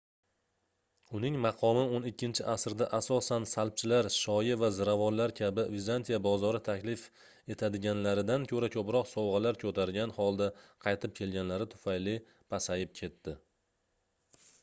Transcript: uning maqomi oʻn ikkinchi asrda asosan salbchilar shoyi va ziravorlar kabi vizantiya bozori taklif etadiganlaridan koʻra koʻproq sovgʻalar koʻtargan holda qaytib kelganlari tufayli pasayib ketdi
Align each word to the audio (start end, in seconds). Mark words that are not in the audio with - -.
uning 1.17 1.35
maqomi 1.41 1.81
oʻn 1.97 2.05
ikkinchi 2.11 2.45
asrda 2.53 2.87
asosan 2.99 3.45
salbchilar 3.51 4.09
shoyi 4.15 4.55
va 4.63 4.69
ziravorlar 4.77 5.35
kabi 5.41 5.65
vizantiya 5.75 6.21
bozori 6.29 6.63
taklif 6.69 7.03
etadiganlaridan 7.57 8.49
koʻra 8.53 8.71
koʻproq 8.79 9.13
sovgʻalar 9.13 9.61
koʻtargan 9.67 10.17
holda 10.19 10.51
qaytib 10.89 11.17
kelganlari 11.23 11.69
tufayli 11.77 12.17
pasayib 12.55 12.99
ketdi 13.03 13.37